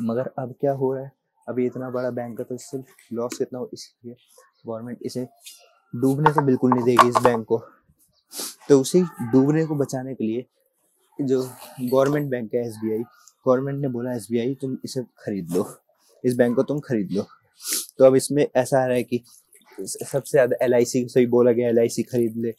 मगर 0.00 0.30
अब 0.38 0.54
क्या 0.60 0.72
हो 0.72 0.92
रहा 0.94 1.04
है? 1.04 1.12
अभी 1.46 1.66
इतना 1.66 1.90
बड़ा 1.90 2.10
बैंक 2.10 2.38
है 2.40 2.44
तो 2.44 2.54
इससे 2.54 2.82
लॉस 3.12 3.38
कितना 3.38 3.58
हो, 3.58 3.70
इसलिए 3.72 4.14
गवर्नमेंट 4.68 4.98
इसे 5.02 5.26
डूबने 5.94 6.32
से 6.32 6.44
बिल्कुल 6.44 6.72
नहीं 6.72 6.84
देगी 6.84 7.08
इस 7.08 7.16
बैंक 7.24 7.44
को। 7.46 7.58
तो 8.68 8.80
उसे 8.80 9.02
डूबने 9.32 9.64
को 9.66 9.74
बचाने 9.76 10.14
के 10.14 10.24
लिए 10.24 10.46
जो 11.18 11.42
गवर्नमेंट 11.82 12.30
बैंक 12.30 12.54
है 12.54 12.66
एसबीआई 12.66 13.02
गवर्नमेंट 13.46 13.80
ने 13.80 13.88
बोला 13.88 14.14
एसबीआई 14.14 14.54
तुम 14.60 14.76
इसे 14.84 15.02
खरीद 15.24 15.52
लो। 15.52 15.66
इस 16.24 16.36
बैंक 16.36 16.56
को 16.56 16.62
तुम 16.62 16.80
खरीद 16.80 17.12
लो। 17.12 17.26
तो 17.98 18.04
अब 18.04 18.16
इसमें 18.16 18.46
ऐसा 18.46 18.82
आ 18.82 18.86
रहा 18.86 18.96
है 18.96 19.02
कि 19.02 19.22
सबसे 19.78 20.30
ज़्यादा 20.30 20.56
एल 20.64 20.74
आई 20.74 20.84
सी 20.84 21.06
ही 21.16 21.26
बोला 21.26 21.52
गया 21.52 21.70
LIC 21.70 22.02
खरीद 22.10 22.36
ले। 22.36 22.52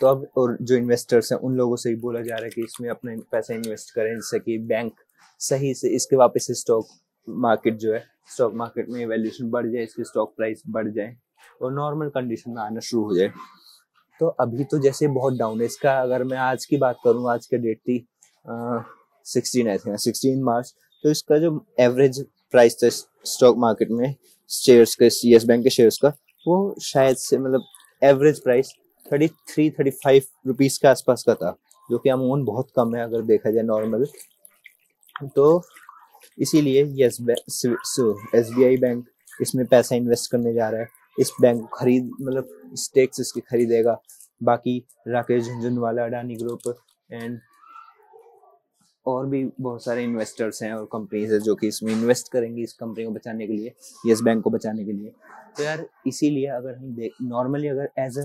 तो 0.00 0.06
अब 0.06 0.26
और 0.36 0.56
जो 0.60 0.76
इन्वेस्टर्स 0.76 1.32
हैं, 1.32 1.38
उन 1.38 1.56
लोगों 1.56 1.76
से 1.76 1.90
भी 1.90 1.96
बोला 2.00 2.20
जा 2.20 2.34
रहा 2.34 2.44
है 2.44 2.50
कि 2.50 2.62
इसमें 2.62 2.88
अपने 2.90 3.16
पैसे 3.32 3.54
इन्वेस्ट 3.54 3.94
करें, 3.94 4.14
जिससे 4.14 4.38
कि 4.38 4.58
बैंक 4.58 4.92
सही 5.40 5.72
से 5.74 5.88
इसके 5.96 6.16
वापस 6.16 6.46
स्टॉक 6.60 6.88
मार्केट 7.28 7.76
जो 7.76 7.92
है 7.94 8.04
स्टॉक 8.28 8.54
मार्केट 8.54 8.88
में 8.90 9.04
वैल्यूशन 9.06 9.50
बढ़ 9.50 9.66
जाए, 9.66 9.82
इसकी 9.82 10.04
स्टॉक 10.04 10.34
प्राइस 10.36 10.62
बढ़ 10.68 10.88
जाए 10.90 11.16
और 11.62 11.72
नॉर्मल 11.72 12.08
कंडीशन 12.10 12.50
में 12.50 12.62
आना 12.62 12.80
शुरू 12.80 13.02
हो 13.04 13.16
जाए। 13.16 13.32
तो 14.20 14.26
अभी 14.40 14.64
तो 14.64 14.78
जैसे 14.78 15.08
बहुत 15.08 15.38
डाउन 15.38 15.60
है। 15.60 15.66
इसका 15.66 15.98
अगर 16.00 16.24
मैं 16.24 16.38
आज 16.38 16.64
की 16.66 16.76
बात 16.76 16.96
करूँ, 17.04 17.30
आज 17.30 17.46
के 17.46 17.58
डेट 17.58 17.78
थी 17.78 18.06
sixteen 19.26 19.68
I 19.68 19.78
think 19.78 19.98
sixteen 19.98 20.42
March 20.44 20.74
तो 21.04 21.10
इसका 21.10 21.38
जो 21.38 21.50
एवरेज 21.80 22.24
प्राइस 22.52 22.76
था 22.82 22.88
स्टॉक 22.88 23.56
मार्केट 23.58 23.90
में 23.90 24.14
शेयर्स 24.50 24.94
का 24.94 25.08
सी 25.10 25.38
बैंक 25.46 25.62
के 25.64 25.70
शेयर्स 25.70 25.98
का, 25.98 26.08
वो 26.46 26.74
शायद 26.82 27.16
से 27.16 27.38
मतलब 27.38 27.64
average 28.02 28.42
price 28.42 28.72
thirty 29.06 29.28
three 29.28 29.68
thirty 29.70 29.90
five 30.04 30.22
rupees 30.46 30.78
के 30.82 30.88
आसपास 30.88 31.24
का 31.26 31.34
था, 31.34 31.56
जो 31.90 31.98
कि 31.98 32.08
अमाउंट 32.08 32.46
बहुत 32.46 32.70
कम 32.76 32.94
है, 32.94 33.02
अगर 33.04 33.22
देखा 33.24 33.50
जाए 33.50 33.62
नॉर्मल 33.64 34.06
तो 35.26 35.58
इसीलिए 36.38 36.84
yes 36.96 37.18
S 38.34 38.50
B 38.56 38.64
I 38.64 38.76
bank 38.76 39.06
इसमें 39.40 39.64
पैसा 39.66 39.96
इन्वेस्ट 39.96 40.30
करने 40.30 40.52
जा 40.54 40.68
रहा 40.68 40.80
है। 40.80 40.88
इस 41.18 41.32
बैंक 41.40 41.60
को 41.60 41.66
खरीद 41.74 42.10
मतलब 42.20 42.48
स्टेक्स 42.76 43.20
इसके 43.20 43.40
खरीदेगा। 43.40 43.98
बाकी 44.40 44.82
राकेश 45.08 45.44
झुंझुनवाला 45.44 46.04
अडानी 46.04 46.34
ग्रुप 46.36 46.74
एंड 47.10 47.38
और 49.06 49.26
भी 49.26 49.44
बहुत 49.60 49.84
सारे 49.84 50.02
इन्वेस्टर्स 50.04 50.62
हैं 50.62 50.72
और 50.74 50.84
कंपनीज़ 50.92 51.32
है 51.34 51.38
जो 51.40 51.54
कि 51.54 51.68
इसमें 51.68 51.92
इन्वेस्ट 51.92 52.30
करेंगी 52.32 52.62
इस 52.62 52.72
कंपनी 52.72 53.04
को 53.04 53.10
बचाने 53.10 53.46
के 53.46 53.52
लिए 53.52 53.74
यस 54.06 54.20
बैंक 54.22 54.42
को 54.44 54.50
बचाने 54.50 54.84
के 54.84 54.92
लिए। 54.92 55.12
तो 55.56 55.62
यार 55.62 55.86
इसीलिए 56.06 56.46
अगर 56.48 56.76
हम 56.76 56.94
देख 56.94 57.12
नॉर्मली 57.22 57.68
अगर 57.68 57.88
एज 57.98 58.18
अ 58.18 58.24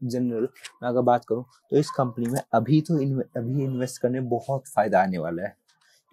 जनरल 0.00 0.48
मैं 0.82 0.88
अगर 0.88 1.00
बात 1.02 1.24
करूँ 1.24 1.44
तो 1.70 1.76
इस 1.76 1.90
कंपनी 1.90 2.26
में 2.26 2.40
अभी 2.54 2.80
तो 2.80 2.98
इन, 3.00 3.20
अभी 3.36 3.64
इन्वेस्ट 3.64 4.00
करने 4.02 4.20
बहुत 4.30 4.68
फ़ायदा 4.68 5.02
आने 5.02 5.18
वाला 5.18 5.42
है। 5.42 5.56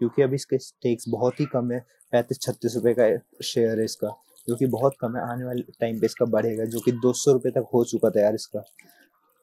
क्योंकि 0.01 0.21
अभी 0.21 0.35
इसके 0.35 0.57
स्टेक्स 0.57 1.05
बहुत 1.09 1.39
ही 1.39 1.45
कम 1.45 1.71
है। 1.71 1.79
पैंतीस 2.13 2.39
छत्तीस 2.41 2.75
रुपये 2.75 2.93
का 2.93 3.43
शेयर 3.43 3.79
है 3.79 3.83
इसका, 3.85 4.07
जो 4.47 4.55
कि 4.55 4.65
बहुत 4.67 4.95
कम 5.01 5.15
है। 5.17 5.21
आने 5.23 5.45
वाले 5.45 5.61
टाइम 5.79 5.99
पे 5.99 6.05
इसका 6.05 6.25
बढ़ेगा, 6.27 6.65
जो 6.65 6.79
कि 6.79 6.91
दो 6.93 7.11
सौ 7.13 7.31
रुपये 7.31 7.51
तक 7.51 7.67
हो 7.73 7.83
चुका 7.85 8.09
था 8.09 8.21
यार 8.21 8.35
इसका। 8.35 8.63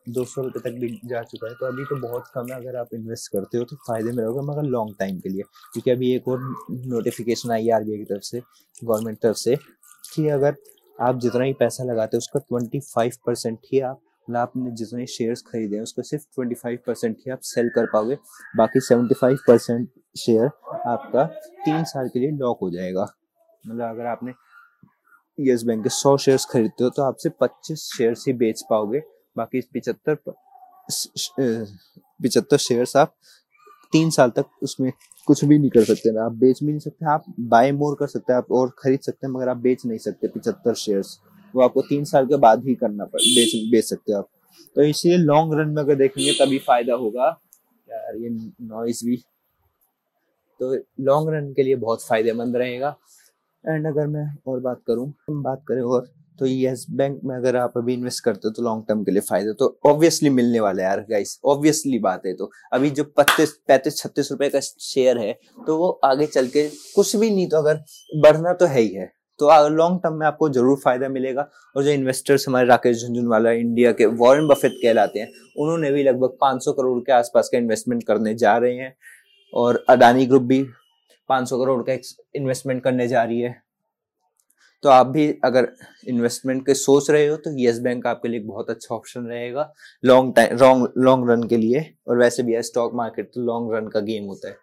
दो 0.07 0.25
सौ 0.25 0.43
रुपये 0.43 0.63
तक 0.63 0.79
भी 0.81 0.89
जा 1.05 1.23
चुका 1.23 1.49
है। 1.49 1.55
तो 1.55 1.67
अभी 1.67 1.85
तो 1.85 1.97
बहुत 2.01 2.31
कम 2.35 2.53
है 2.53 2.57
अगर 2.57 2.77
आप 2.77 2.95
इन्वेस्ट 2.95 3.33
करते 3.33 3.59
हो 3.59 3.65
तो 3.65 3.77
फ़ायदे 3.77 4.13
में 4.13 4.23
रहोगे, 4.25 4.47
मगर 4.47 4.63
लॉन्ग 4.63 4.95
टाइम 4.99 5.19
के 5.21 5.29
लिए। 5.29 5.43
क्योंकि 5.73 5.91
अभी 5.91 6.13
एक 6.15 6.29
और 6.29 6.41
नोटिफिकेशन 6.71 7.51
आई 7.51 7.67
है 7.67 7.75
आरबीआई 7.75 7.99
की 7.99 8.05
तरफ़ 8.05 8.23
से 8.23 8.41
गवर्नमेंट 8.85 9.19
तरफ़ 9.19 9.37
से, 9.37 9.57
कि 10.15 10.29
अगर 10.29 10.57
आप 10.99 11.19
जितना 11.21 11.45
ही 11.45 11.53
पैसा 11.53 11.85
लगाते 11.85 12.17
हो, 12.17 12.19
उसका 12.19 12.41
ट्वेंटी 12.41 12.81
फाइव 12.81 13.13
परसेंट 13.27 13.59
ही 13.73 13.81
आप 13.81 14.01
मतलब 14.29 14.39
आपने 14.39 14.71
जितने 14.77 15.07
शेयर्स 15.07 15.43
खरीदे 15.43 15.77
हैं, 15.77 15.83
उसका 15.83 16.03
सिर्फ़ 16.03 16.25
ट्वेंटी 16.35 16.55
फाइव 16.55 16.79
परसेंट 16.87 17.17
ही 17.19 17.31
आप 17.33 17.41
सेल 17.43 17.69
कर 17.75 17.87
पाओगे। 17.93 18.19
बाकी 18.57 18.81
सेवेंटी 18.81 19.15
फाइव 19.15 19.39
परसेंट 19.47 19.89
शेयर 20.19 20.47
आपका 20.89 21.25
तीन 21.65 21.85
साल 21.85 22.09
के 22.09 22.19
लिए 22.19 22.31
लॉक 22.33 22.59
हो 22.63 22.71
जाएगा। 22.71 23.07
मतलब 23.65 23.85
अगर 23.85 24.07
आपने 24.07 24.33
यस 25.39 25.63
बैंक 25.65 25.83
के 25.83 25.89
सौ 25.91 26.17
शेयर्स 26.19 26.45
खरीदते 26.51 26.85
हो 26.85 26.91
तो 26.91 27.03
आपसे 27.03 27.29
पच्चीस 27.41 27.89
शेयर 27.97 28.15
ही 28.19 28.33
बेच 28.35 28.63
पाओगे। 28.71 29.03
बाकी 29.37 29.61
पिछहत्तर 29.73 30.17
पिछहत्तर 32.21 32.57
शेयर्स 32.59 32.97
आप 32.97 33.15
तीन 33.93 34.11
साल 34.11 34.31
तक 34.31 34.47
उसमें 34.63 34.91
कुछ 35.29 35.45
भी 35.45 35.59
नहीं 35.59 35.71
कर 35.71 35.85
सकते 35.85 36.11
ना। 36.13 36.25
आप 36.25 36.33
बेच 36.35 36.63
भी 36.63 36.69
नहीं 36.69 36.81
सकते, 36.81 37.07
आप 37.07 37.25
बाय 37.41 37.73
मोर 37.73 37.97
कर 38.01 38.07
सकते 38.07 38.33
हैं, 38.33 38.39
आप 38.39 38.53
और 38.53 38.75
खरीद 38.79 39.01
सकते 39.01 39.27
हैं, 39.27 39.33
मगर 39.35 39.49
आप 39.49 39.57
बेच 39.59 39.85
नहीं 39.87 39.99
सकते 39.99 40.29
पिछहत्तर 40.29 40.75
शेयर्स 40.77 41.19
वो 41.55 41.63
आपको 41.63 41.83
तीन 41.83 42.05
साल 42.05 42.27
के 42.27 42.37
बाद 42.39 42.67
ही 42.67 42.75
करना 42.75 43.05
पड़, 43.05 43.21
बेच 43.21 43.55
बेच 43.71 43.85
सकते 43.85 44.13
हो 44.13 44.19
आप। 44.19 44.29
तो 44.77 44.83
इसलिए 44.85 45.17
लॉन्ग 45.17 45.55
रन 45.55 45.69
में 45.69 45.83
अगर 45.83 45.95
देखेंगे 45.97 46.33
तभी 46.35 46.59
फ़ायदा 46.61 46.95
होगा। 46.97 47.27
यार, 47.89 48.17
ये 48.17 48.29
नॉइज़ 48.29 49.05
भी। 49.07 49.17
तो 50.61 50.75
लॉन्ग 51.03 51.35
रन 51.35 51.53
के 51.53 51.63
लिए 51.63 51.75
बहुत 51.77 52.03
फ़ायदेमंद 52.05 52.57
रहेगा। 52.57 52.97
एंड 53.65 53.87
अगर 53.87 54.07
मैं 54.07 54.27
और 54.47 54.61
बात 54.61 54.81
करूँ 54.87 55.13
बात 55.31 55.63
करें 55.69 55.81
और 55.83 56.07
तो 56.39 56.47
यस 56.47 56.85
बैंक 56.91 57.21
में 57.25 57.35
अगर 57.37 57.57
आप 57.57 57.73
अभी 57.77 57.95
इन्वेस्ट 57.95 58.23
करते 58.25 58.41
हो 58.45 58.51
तो 58.55 58.63
लॉन्ग 58.63 58.85
टर्म 58.89 59.03
के 59.05 59.11
लिए 59.11 59.21
फ़ायदा। 59.21 59.53
तो 59.53 59.79
ऑब्वियसली 59.87 60.31
मिलने 60.31 60.61
वाला 60.61 60.83
है 60.83 60.89
यार 60.89 61.01
गाइस 61.11 61.39
ऑब्वियसली 61.45 61.99
बात 61.99 62.27
है 62.27 62.35
तो। 62.35 62.51
अभी 62.73 62.91
जो 62.91 63.05
पच्चीस, 63.17 63.53
पैंतीस, 63.69 63.97
छत्तीस 63.97 64.31
रुपए 64.33 64.49
का 64.49 64.61
शेयर 64.61 65.19
है 65.19 65.33
तो 65.67 65.77
वो 65.79 65.89
आगे 66.05 66.27
चल 66.29 66.49
के 66.49 66.69
कुछ 66.95 67.15
भी 67.17 67.31
नहीं 67.31 67.49
तो 67.49 67.57
अगर 67.59 67.83
बढ़ना 68.17 68.53
तो 68.53 68.67
है 68.67 68.81
ही 68.81 68.89
है। 68.91 69.11
तो 69.41 69.69
लॉन्ग 69.69 70.01
टर्म 70.03 70.15
में 70.15 70.27
आपको 70.27 70.49
ज़रूर 70.49 70.79
फ़ायदा 70.79 71.09
मिलेगा। 71.09 71.49
और 71.77 71.85
जो 71.85 71.91
इन्वेस्टर्स 71.91 72.49
हमारे 72.49 72.67
राकेश 72.67 73.03
झुंझुनवाला 73.03 73.51
इंडिया 73.53 73.93
के 73.93 74.07
वॉरेन 74.07 74.47
बफेट 74.49 74.73
कहलाते 74.73 75.21
हैं, 75.21 75.29
उन्होंने 75.57 75.91
भी 75.91 76.03
लगभग 76.03 76.37
500 76.41 76.73
करोड़ 76.73 76.99
के 77.01 77.13
आसपास 77.13 77.49
का 77.53 77.59
इन्वेस्टमेंट 77.59 78.03
करने 78.05 78.35
जा 78.35 78.57
रहे 78.57 78.75
हैं। 78.75 78.95
और 79.53 79.85
अदानी 79.89 80.27
ग्रुप 80.27 80.43
भी 80.43 80.63
500 81.29 81.59
करोड़ 81.59 81.83
का 81.83 81.97
इन्वेस्टमेंट 82.37 82.83
करने 82.83 83.09
जा 83.09 83.23
रही 83.23 83.41
है। 83.41 83.57
तो 84.85 84.89
आप 84.89 85.07
भी 85.07 85.29
अगर 85.45 85.69
इन्वेस्टमेंट 86.09 86.65
के 86.67 86.75
सोच 86.75 87.11
रहे 87.11 87.27
हो 87.27 87.37
तो 87.37 87.51
यस 87.59 87.79
बैंक 87.79 88.07
आपके 88.07 88.29
लिए 88.29 88.41
बहुत 88.41 88.71
अच्छा 88.71 88.95
ऑप्शन 88.95 89.25
रहेगा। 89.25 89.73
Long 90.05 90.35
time 90.37 90.57
long 90.59 90.93
long 90.99 91.31
run 91.31 91.43
के 91.43 91.57
लिए। 91.57 91.85
और 92.09 92.19
वैसे 92.19 92.43
भी 92.43 92.63
स्टॉक 92.63 92.95
मार्केट 92.95 93.31
तो 93.35 93.41
लॉन्ग 93.41 93.75
रन 93.75 93.89
का 93.89 94.01
गेम 94.01 94.25
होता 94.25 94.49
है। 94.49 94.57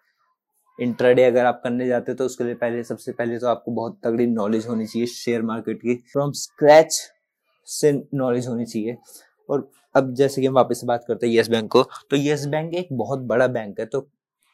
इंट्राडे 0.78 1.22
अगर 1.24 1.46
आप 1.46 1.60
करने 1.64 1.86
जाते 1.86 2.12
हो 2.12 2.16
तो 2.16 2.24
उसके 2.24 2.44
लिए 2.44 2.54
पहले, 2.54 2.82
सबसे 2.84 3.12
पहले 3.12 3.38
तो 3.38 3.46
आपको 3.46 3.72
बहुत 3.72 3.98
तगड़ी 4.04 4.26
नॉलेज 4.26 4.66
होनी 4.66 4.86
चाहिए 4.86 5.06
शेयर 5.06 5.42
मार्केट 5.42 5.78
की। 5.78 5.94
फ्रॉम 6.12 6.32
स्क्रैच 6.32 7.00
से 7.68 7.92
नॉलेज 8.14 8.46
होनी 8.48 8.64
चाहिए। 8.64 8.96
और 9.48 9.70
अब 9.94 10.12
जैसे 10.14 10.40
कि 10.40 10.46
हम 10.46 10.54
वापस 10.54 10.80
से 10.80 10.86
बात 10.86 11.04
करते 11.08 11.26
हैं 11.26 11.34
येस 11.34 11.48
बैंक 11.48 11.70
को 11.72 11.82
तो 12.10 12.16
येस 12.16 12.46
बैंक 12.46 12.74
एक 12.74 12.88
बहुत 12.92 13.20
बड़ा 13.22 13.46
बैंक 13.48 13.80
है 13.80 13.86
तो 13.86 14.06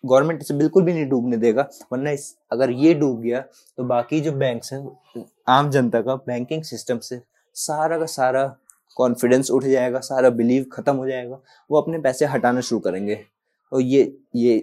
गवर्नमेंट 0.04 0.40
इसे 0.40 0.54
बिल्कुल 0.54 0.82
भी 0.82 0.92
नहीं 0.92 1.06
डूबने 1.08 1.36
देगा। 1.36 1.68
वरना 1.92 2.10
इस, 2.10 2.34
अगर 2.52 2.70
ये 2.70 2.94
डूब 2.94 3.20
गया 3.20 3.40
तो 3.78 3.84
बाकी 3.84 4.20
जो 4.20 4.32
बैंक 4.32 4.62
हैं, 4.72 5.24
आम 5.48 5.70
जनता 5.70 6.00
का 6.00 6.14
बैंकिंग 6.16 6.62
सिस्टम 6.62 6.98
से 6.98 7.20
सारा 7.56 7.98
का 7.98 8.06
सारा 8.06 8.44
कॉन्फिडेंस 8.96 9.50
उठ 9.50 9.64
जाएगा, 9.64 10.00
सारा 10.00 10.30
बिलीव 10.30 10.64
खत्म 10.72 10.96
हो 10.96 11.06
जाएगा। 11.08 11.38
वो 11.70 11.80
अपने 11.80 11.98
पैसे 11.98 12.26
हटाना 12.26 12.60
शुरू 12.60 12.80
करेंगे। 12.80 13.18
और 13.72 13.80
ये 13.80 14.16
ये 14.36 14.58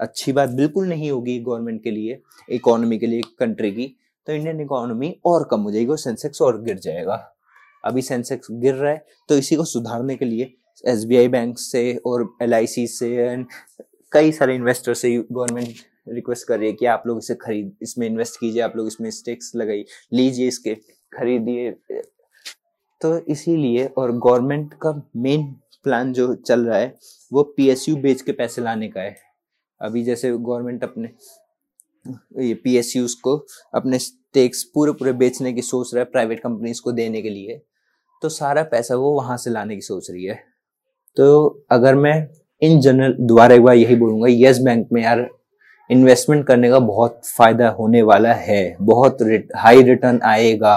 अच्छी 0.00 0.32
बात 0.32 0.50
बिल्कुल 0.50 0.88
नहीं 0.88 1.10
होगी 1.10 1.38
गवर्नमेंट 1.40 1.82
के 1.84 1.90
लिए 1.90 2.20
इकोनॉमी 2.48 2.98
के 2.98 3.06
लिए 3.06 3.20
कंट्री 3.38 3.70
की 3.72 3.86
तो 4.26 4.32
इंडियन 4.32 4.60
इकोनॉमी 4.60 5.14
और 5.26 5.48
कम 5.50 5.60
हो 5.60 5.70
जाएगी 5.72 5.90
और 5.90 5.98
सेंसेक्स 5.98 6.42
और 6.42 6.62
गिर 6.62 6.78
जाएगा। 6.78 7.14
अभी 7.84 8.02
सेंसेक्स 8.02 8.48
गिर 8.52 8.74
रहा 8.74 8.92
है 8.92 9.04
तो 9.28 9.36
इसी 9.36 9.56
को 9.56 9.64
सुधारने 9.66 10.16
के 10.16 10.24
लिए 10.24 10.52
एसबीआई 10.84 11.28
बैंक 11.28 11.58
से 11.58 11.94
और 12.06 12.28
एलआईसी 12.42 12.86
से 12.86 13.14
एंड 13.16 13.46
कई 14.12 14.32
सारे 14.32 14.54
इन्वेस्टर 14.54 14.94
से 14.94 15.16
गवर्नमेंट 15.22 15.74
रिक्वेस्ट 16.08 16.46
कर 16.48 16.58
रही 16.58 16.68
है 16.68 16.72
कि 16.72 16.86
आप 16.86 17.02
लोग 17.06 17.18
इसे 17.18 17.34
खरीद, 17.34 17.72
इसमें 17.82 18.06
इन्वेस्ट 18.06 18.40
कीजिए, 18.40 18.62
आप 18.62 18.76
लोग 18.76 18.86
इसमें 18.86 19.10
स्टेक्स 19.10 19.52
लगाई 19.56 19.84
लीजिए 20.12 20.48
इसके, 20.48 20.74
खरीदिए। 21.12 21.70
तो 23.00 23.16
इसीलिए 23.26 23.84
और 23.88 24.12
गवर्नमेंट 24.18 24.74
का 24.82 24.92
मेन 25.16 25.44
प्लान 25.84 26.12
जो 26.12 26.34
चल 26.36 26.60
रहा 26.60 26.78
है, 26.78 26.94
वो 27.32 27.42
पीएसयू 27.56 27.96
बेच 27.96 28.22
के 28.22 28.32
पैसे 28.32 28.62
लाने 28.62 28.88
का 28.88 29.00
है। 29.00 29.16
अभी 29.80 30.02
जैसे 30.04 30.30
गवर्नमेंट 30.30 30.84
अपने, 30.84 31.08
ये 32.38 32.54
पी 32.56 32.80
को 33.22 33.36
अपने 33.74 33.98
स्टेक्स 33.98 34.62
पूरे 34.74 34.92
पूरे 34.92 35.12
बेचने 35.14 35.52
की 35.52 35.62
सोच 35.62 35.94
रहा 35.94 36.04
है 36.04 36.10
प्राइवेट 36.10 36.40
कंपनीज़ 36.40 36.80
को 36.82 36.92
देने 36.92 37.22
के 37.22 37.30
लिए 37.30 37.60
तो 38.22 38.28
सारा 38.28 38.62
पैसा 38.62 38.94
वो 38.96 39.12
वहाँ 39.14 39.36
से 39.36 39.50
लाने 39.50 39.74
की 39.74 39.80
सोच 39.80 40.10
रही 40.10 40.24
है। 40.24 40.34
तो 41.16 41.64
अगर 41.70 41.94
मैं 41.94 42.14
इन 42.62 42.80
जनरल 42.80 43.14
दोबारा 43.20 43.54
एक 43.54 43.62
बार 43.62 43.74
यही 43.76 43.96
बोलूँगा 43.96 44.28
यस 44.30 44.58
बैंक 44.58 44.88
में 44.92 45.02
यार 45.02 45.28
इन्वेस्टमेंट 45.90 46.46
करने 46.46 46.70
का 46.70 46.78
बहुत 46.78 47.20
फ़ायदा 47.26 47.68
होने 47.70 48.02
वाला 48.02 48.32
है, 48.32 48.76
बहुत 48.80 49.18
हाई 49.56 49.82
रिटर्न 49.82 50.20
आएगा, 50.24 50.76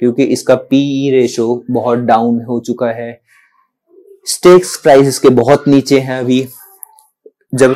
क्योंकि 0.00 0.24
इसका 0.24 0.54
पीई 0.54 1.10
रेशो 1.10 1.46
e 1.54 1.72
बहुत 1.72 1.98
डाउन 2.00 2.40
हो 2.44 2.60
चुका 2.60 2.90
है। 2.92 3.20
स्टेक्स 4.26 4.76
प्राइसेस 4.82 5.18
के 5.18 5.28
बहुत 5.34 5.68
नीचे 5.68 5.98
हैं 6.00 6.18
अभी। 6.18 6.46
जब 7.54 7.74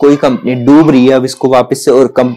कोई 0.00 0.16
कंपनी 0.16 0.54
डूब 0.56 0.90
रही 0.90 1.06
है 1.06 1.12
अब 1.12 1.24
इसको 1.24 1.48
वापस 1.48 1.84
से 1.84 1.90
और 1.90 2.06
कम 2.16 2.32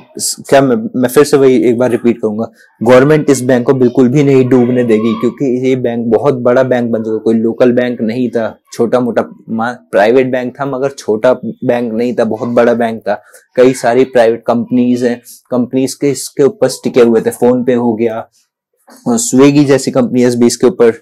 क्या 0.49 0.61
मैं, 0.61 0.75
मैं 0.95 1.09
फिर 1.09 1.23
से 1.23 1.37
वही 1.37 1.55
एक 1.69 1.77
बार 1.77 1.91
रिपीट 1.91 2.17
करूँगा। 2.21 2.45
गवर्नमेंट 2.81 3.29
इस 3.29 3.41
बैंक 3.41 3.65
को 3.65 3.73
बिल्कुल 3.73 4.09
भी 4.09 4.23
नहीं 4.23 4.47
डूबने 4.49 4.83
देगी 4.83 5.13
क्योंकि 5.21 5.45
ये 5.67 5.75
बैंक 5.77 6.05
बहुत 6.07 6.41
बड़ा 6.43 6.63
बैंक 6.63 6.91
बन 6.91 7.03
चुका 7.03 7.17
कोई 7.23 7.35
लोकल 7.35 7.71
बैंक 7.71 8.01
नहीं 8.01 8.29
था 8.29 8.55
छोटा 8.73 8.99
मोटा 8.99 9.21
प्राइवेट 9.51 10.31
बैंक 10.31 10.53
था 10.59 10.65
मगर 10.65 10.89
छोटा 10.89 11.33
बैंक 11.43 11.91
नहीं 11.93 12.13
था 12.15 12.23
बहुत 12.25 12.49
बड़ा 12.49 12.73
बैंक 12.73 13.01
था। 13.01 13.21
कई 13.55 13.73
सारी 13.75 14.03
प्राइवेट 14.05 14.43
कंपनीज़ 14.47 15.05
हैं 15.05 15.19
कंपनीज़ 15.51 15.95
के 16.01 16.11
इसके 16.11 16.43
ऊपर 16.43 16.69
टिके 16.83 17.01
हुए 17.01 17.21
थे। 17.21 17.29
फ़ोन 17.31 17.63
पे 17.63 17.73
हो 17.73 17.93
गया 17.93 18.27
स्विगी 19.07 19.65
जैसी 19.65 19.91
कंपनी 19.91 20.25
भी 20.29 20.47
इसके 20.47 20.67
ऊपर 20.67 20.93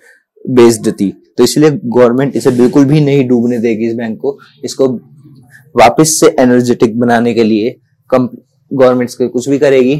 बेस्ड 0.49 0.91
थी। 0.91 1.11
तो 1.37 1.43
इसलिए 1.43 1.69
गवर्नमेंट 1.71 2.35
इसे 2.35 2.51
बिल्कुल 2.51 2.85
भी 2.85 2.99
नहीं 3.01 3.27
डूबने 3.27 3.57
देगी 3.59 3.87
इस 3.87 3.95
बैंक 3.95 4.17
को। 4.21 4.37
इसको 4.63 4.87
वापस 5.75 6.17
से 6.19 6.35
एनर्जेटिक 6.39 6.99
बनाने 6.99 7.33
के 7.33 7.43
लिए 7.43 7.75
गवर्नमेंट्स 8.09 9.15
कुछ 9.15 9.47
भी 9.49 9.59
करेगी। 9.59 9.95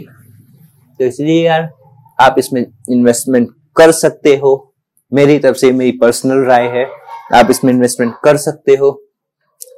तो 1.00 1.06
इसलिए 1.06 1.46
यार, 1.46 1.70
आप 2.20 2.36
इसमें 2.40 2.66
इन्वेस्टमेंट 2.90 3.50
कर 3.76 3.92
सकते 3.94 4.36
हो। 4.36 4.74
मेरी 5.12 5.38
तरफ़ 5.40 5.58
से 5.58 5.72
मेरी 5.72 5.92
पर्सनल 6.02 6.44
राय 6.46 6.68
है, 6.70 6.86
आप 7.34 7.50
इसमें 7.52 7.72
इन्वेस्टमेंट 7.74 8.14
कर 8.24 8.38
सकते 8.40 8.76
हो 8.76 8.92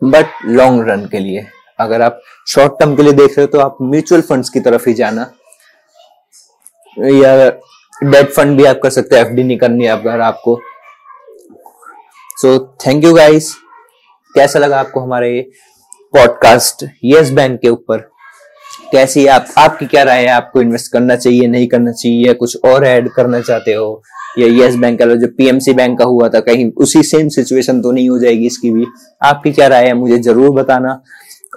बट 0.03 0.25
लॉन्ग 0.47 0.89
रन 0.89 1.05
के 1.05 1.19
लिए। 1.19 1.45
अगर 1.79 2.01
आप 2.01 2.19
शॉर्ट 2.47 2.73
टर्म 2.79 2.95
के 2.95 3.03
लिए 3.03 3.13
देख 3.13 3.37
रहे 3.37 3.41
हो 3.41 3.47
तो 3.47 3.59
आप 3.59 3.77
म्यूचुअल 3.81 4.21
फंड्स 4.21 4.49
की 4.49 4.59
तरफ़ 4.59 4.87
ही 4.89 4.93
जाना। 4.93 5.21
या 6.97 7.49
डेट 8.03 8.31
फंड 8.31 8.57
भी 8.57 8.65
आप 8.65 8.79
कर 8.83 8.89
सकते 8.89 9.15
हो 9.15 9.21
एफडी 9.21 9.43
नहीं 9.43 9.57
करनी 9.57 9.85
है 9.85 9.91
अगर 9.91 10.21
आपको। 10.21 10.59
सो 12.37 12.57
थैंक 12.85 13.03
यू 13.03 13.13
गाइस 13.13 13.53
कैसा 14.35 14.59
लगा 14.59 14.79
आपको 14.79 14.99
हमारे 14.99 15.29
पॉडकास्ट 16.13 16.85
यस 17.03 17.29
बैंक 17.31 17.59
के 17.61 17.69
ऊपर। 17.69 17.97
कैसी 18.91 19.25
आप? 19.27 19.47
आपकी 19.57 19.85
क्या 19.85 20.03
राय 20.03 20.21
है? 20.21 20.27
आपको 20.27 20.61
इन्वेस्ट 20.61 20.91
करना 20.91 21.15
चाहिए, 21.15 21.47
नहीं 21.47 21.67
करना 21.67 21.91
चाहिए, 21.91 22.25
या 22.27 22.33
कुछ 22.33 22.57
और 22.65 22.85
ऐड 22.85 23.09
करना 23.09 23.39
चाहते 23.41 23.73
हो? 23.73 24.03
या 24.39 24.47
यस 24.65 24.75
बैंक 24.75 24.99
का 24.99 25.05
जो 25.05 25.27
पीएमसी 25.27 25.73
बैंक 25.73 25.97
का 25.99 26.05
हुआ 26.05 26.29
था, 26.29 26.39
कहीं 26.39 26.71
उसी 26.77 27.03
सेम 27.03 27.29
सिचुएशन 27.29 27.81
तो 27.81 27.91
नहीं 27.91 28.09
हो 28.09 28.19
जाएगी 28.19 28.45
इसकी 28.45 28.71
भी। 28.71 28.85
आपकी 29.21 29.51
क्या 29.51 29.67
राय 29.67 29.85
है? 29.85 29.93
मुझे 29.93 30.17
ज़रूर 30.17 30.51
बताना। 30.51 31.01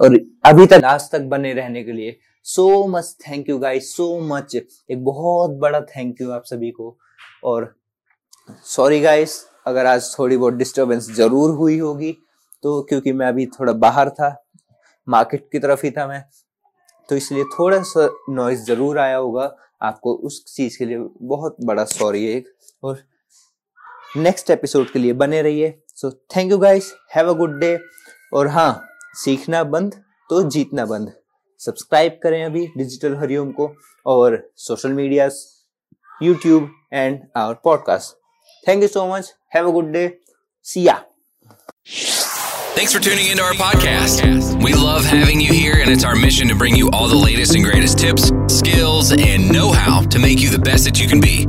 और 0.03 0.19
अभी 0.45 0.67
तक 0.67 0.85
आज 0.85 1.11
तक 1.13 1.21
बने 1.21 1.53
रहने 1.53 1.83
के 1.85 1.93
लिए 1.93 2.17
so 2.47 2.87
much 2.89 3.15
thank 3.29 3.49
you 3.49 3.59
guys 3.59 3.95
so 3.97 4.09
much 4.23 4.55
एक 4.55 5.05
बहुत 5.05 5.59
बड़ा 5.61 5.81
थैंक 5.81 6.21
यू 6.21 6.31
आप 6.31 6.43
सभी 6.45 6.71
को। 6.71 6.97
और 7.45 7.75
सॉरी 8.65 9.01
गाइस 9.01 9.39
अगर 9.67 9.87
आज 9.87 10.15
थोड़ी 10.19 10.37
बहुत 10.37 10.55
डिस्टरबेंस 10.55 11.11
ज़रूर 11.17 11.51
हुई 11.51 11.79
होगी 11.79 12.17
तो 12.63 12.81
क्योंकि 12.89 13.13
मैं 13.13 13.27
अभी 13.27 13.47
थोड़ा 13.47 13.73
बाहर 13.73 14.11
था 14.11 14.35
मार्केट 15.09 15.49
की 15.53 15.59
तरफ़ 15.59 15.85
ही 15.85 15.91
था 15.91 16.07
मैं। 16.07 16.25
तो 17.09 17.17
इसलिए 17.17 17.45
थोड़ा 17.59 17.83
सा 17.83 18.09
नॉइज़ 18.31 18.63
ज़रूर 18.65 18.99
आया 18.99 19.17
होगा 19.17 19.55
आपको 19.83 20.15
उस 20.27 20.45
चीज़ 20.47 20.79
के 20.79 20.85
लिए। 20.85 20.99
बहुत 21.23 21.57
बड़ा 21.65 21.85
सॉरी 21.85 22.25
है 22.27 22.43
और 22.85 23.03
नेक्स्ट 24.17 24.51
एपिसोड 24.51 24.91
के 24.91 24.99
लिए 24.99 25.13
बने 25.15 25.43
रहिए। 25.43 25.79
So 25.89 26.11
thank 26.37 26.51
you 26.51 26.59
guys 26.59 26.93
have 27.15 27.29
a 27.31 27.37
good 27.39 27.59
day 27.61 27.79
और 28.35 28.49
हाँ 28.49 28.83
सीखना 29.15 29.63
बंद 29.65 29.95
तो 30.31 30.43
जीतना 30.51 30.85
बंद। 30.87 31.13
सब्सक्राइब 31.61 32.19
करें 32.23 32.45
अभी 32.45 32.67
डिजिटल 32.77 33.17
हरिओम 33.17 33.51
को 33.53 33.71
और 34.07 34.39
social 34.59 34.93
media 34.93 35.29
YouTube 36.23 36.71
and 36.93 37.21
our 37.37 37.55
podcast 37.65 38.17
thank 38.67 38.83
you 38.83 38.89
so 38.89 39.07
much 39.07 39.35
have 39.55 39.69
a 39.69 39.73
good 39.73 39.91
day 39.93 40.09
Siya 40.67 41.03
Thanks 42.77 42.93
for 42.93 43.01
tuning 43.01 43.29
into 43.29 43.43
our 43.43 43.55
podcast. 43.55 44.63
We 44.63 44.75
love 44.75 45.03
having 45.07 45.41
you 45.41 45.51
here, 45.51 45.77
and 45.81 45.91
it's 45.91 46.05
our 46.05 46.15
mission 46.15 46.47
to 46.49 46.55
bring 46.55 46.77
you 46.77 46.91
all 46.91 47.09
the 47.09 47.17
latest 47.17 47.55
and 47.55 47.65
greatest 47.65 47.99
tips, 47.99 48.31
skills, 48.49 49.13
and 49.13 49.51
know 49.51 49.73
how 49.73 50.03
to 50.03 50.19
make 50.19 50.41
you 50.41 50.51
the 50.51 50.59
best 50.59 50.85
that 50.85 51.01
you 51.01 51.09
can 51.09 51.19
be. 51.19 51.47